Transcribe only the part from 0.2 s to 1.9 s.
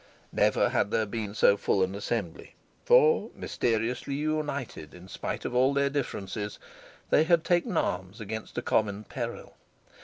Never had there been so full